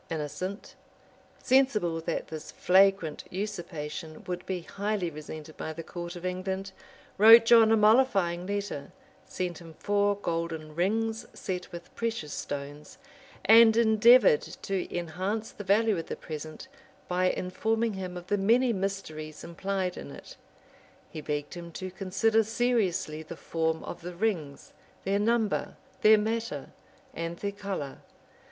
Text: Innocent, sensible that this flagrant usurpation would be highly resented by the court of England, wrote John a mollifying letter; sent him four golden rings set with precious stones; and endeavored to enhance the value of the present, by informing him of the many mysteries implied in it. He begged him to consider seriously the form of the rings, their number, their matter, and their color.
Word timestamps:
Innocent, 0.09 0.73
sensible 1.43 2.01
that 2.01 2.29
this 2.29 2.51
flagrant 2.51 3.23
usurpation 3.29 4.23
would 4.25 4.43
be 4.47 4.61
highly 4.61 5.11
resented 5.11 5.57
by 5.57 5.73
the 5.73 5.83
court 5.83 6.15
of 6.15 6.25
England, 6.25 6.71
wrote 7.19 7.45
John 7.45 7.71
a 7.71 7.77
mollifying 7.77 8.47
letter; 8.47 8.91
sent 9.27 9.59
him 9.61 9.75
four 9.75 10.15
golden 10.15 10.73
rings 10.73 11.27
set 11.35 11.71
with 11.71 11.93
precious 11.93 12.33
stones; 12.33 12.97
and 13.45 13.77
endeavored 13.77 14.41
to 14.41 14.97
enhance 14.97 15.51
the 15.51 15.63
value 15.63 15.99
of 15.99 16.07
the 16.07 16.15
present, 16.15 16.67
by 17.07 17.25
informing 17.29 17.93
him 17.93 18.17
of 18.17 18.25
the 18.25 18.39
many 18.39 18.73
mysteries 18.73 19.43
implied 19.43 19.97
in 19.97 20.09
it. 20.09 20.35
He 21.11 21.21
begged 21.21 21.53
him 21.53 21.71
to 21.73 21.91
consider 21.91 22.43
seriously 22.43 23.21
the 23.21 23.37
form 23.37 23.83
of 23.83 24.01
the 24.01 24.15
rings, 24.15 24.73
their 25.03 25.19
number, 25.19 25.75
their 26.01 26.17
matter, 26.17 26.71
and 27.13 27.37
their 27.37 27.51
color. 27.51 27.99